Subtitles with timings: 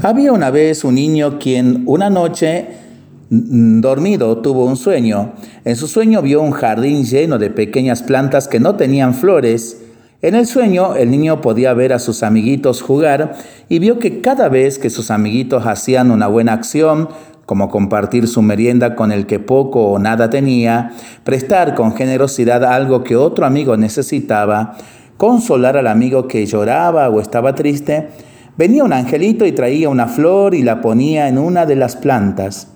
[0.00, 2.68] Había una vez un niño quien una noche
[3.30, 5.32] dormido tuvo un sueño.
[5.64, 9.82] En su sueño vio un jardín lleno de pequeñas plantas que no tenían flores.
[10.22, 13.34] En el sueño el niño podía ver a sus amiguitos jugar
[13.68, 17.08] y vio que cada vez que sus amiguitos hacían una buena acción,
[17.44, 20.92] como compartir su merienda con el que poco o nada tenía,
[21.24, 24.76] prestar con generosidad algo que otro amigo necesitaba,
[25.16, 28.08] consolar al amigo que lloraba o estaba triste,
[28.58, 32.72] Venía un angelito y traía una flor y la ponía en una de las plantas.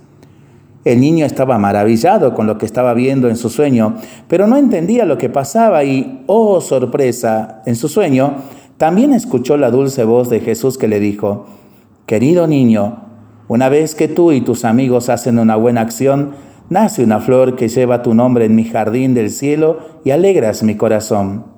[0.85, 3.97] El niño estaba maravillado con lo que estaba viendo en su sueño,
[4.29, 8.37] pero no entendía lo que pasaba y, oh sorpresa, en su sueño
[8.79, 11.47] también escuchó la dulce voz de Jesús que le dijo,
[12.07, 13.03] Querido niño,
[13.49, 16.33] una vez que tú y tus amigos hacen una buena acción,
[16.71, 20.77] nace una flor que lleva tu nombre en mi jardín del cielo y alegras mi
[20.77, 21.52] corazón.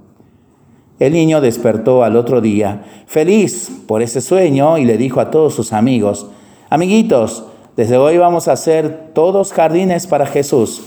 [1.05, 5.53] El niño despertó al otro día, feliz por ese sueño, y le dijo a todos
[5.55, 6.29] sus amigos,
[6.71, 7.45] amiguitos,
[7.77, 10.81] desde hoy vamos a hacer todos jardines para Jesús.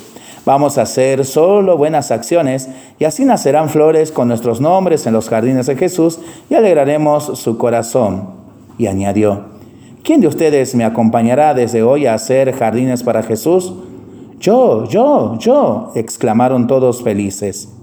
[0.44, 5.30] Vamos a hacer solo buenas acciones y así nacerán flores con nuestros nombres en los
[5.30, 6.18] jardines de Jesús
[6.50, 8.30] y alegraremos su corazón.
[8.80, 9.42] Y añadió,
[10.04, 13.72] ¿quién de ustedes me acompañará desde hoy a hacer jardines para Jesús?
[14.40, 17.77] Yo, yo, yo, exclamaron todos felices.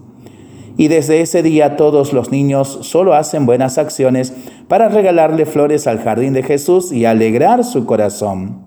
[0.76, 4.32] Y desde ese día todos los niños solo hacen buenas acciones
[4.68, 8.64] para regalarle flores al jardín de Jesús y alegrar su corazón.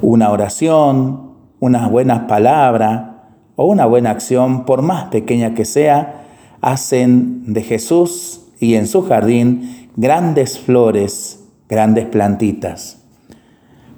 [0.00, 6.26] Una oración, una buena palabra o una buena acción, por más pequeña que sea,
[6.60, 12.97] hacen de Jesús y en su jardín grandes flores, grandes plantitas